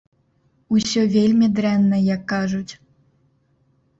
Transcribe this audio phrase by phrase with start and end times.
[0.75, 2.73] Усё вельмі дрэнна, як кажуць.